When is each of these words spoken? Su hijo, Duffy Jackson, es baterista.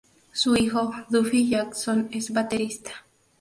Su 0.33 0.55
hijo, 0.55 0.91
Duffy 1.11 1.47
Jackson, 1.47 2.09
es 2.11 2.33
baterista. 2.33 2.89